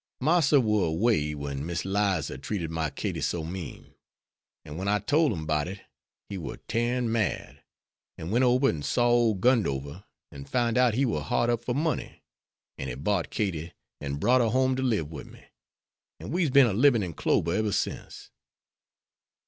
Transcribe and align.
"Marster 0.19 0.59
war 0.59 0.87
away 0.87 1.35
when 1.35 1.63
Miss 1.63 1.85
'Liza 1.85 2.39
treated 2.39 2.71
my 2.71 2.89
Katie 2.89 3.21
so 3.21 3.43
mean, 3.43 3.93
an' 4.65 4.75
when 4.77 4.87
I 4.87 4.97
tole 4.97 5.31
him 5.31 5.45
'bout 5.45 5.67
it, 5.67 5.81
he 6.27 6.39
war 6.39 6.57
tearin' 6.57 7.11
mad, 7.11 7.61
an' 8.17 8.31
went 8.31 8.43
ober 8.43 8.67
an' 8.67 8.81
saw 8.81 9.09
ole 9.09 9.35
Gundover, 9.35 10.03
an' 10.31 10.45
foun' 10.45 10.75
out 10.75 10.95
he 10.95 11.05
war 11.05 11.21
hard 11.21 11.51
up 11.51 11.63
for 11.63 11.75
money, 11.75 12.23
an' 12.79 12.87
he 12.87 12.95
bought 12.95 13.29
Katie 13.29 13.73
and 13.99 14.19
brought 14.19 14.41
her 14.41 14.49
home 14.49 14.75
to 14.75 14.81
lib 14.81 15.11
wid 15.11 15.27
me, 15.27 15.45
and 16.19 16.31
we's 16.31 16.49
been 16.49 16.65
a 16.65 16.73
libin 16.73 17.03
in 17.03 17.13
clover 17.13 17.53
eber 17.53 17.71
sence. 17.71 18.31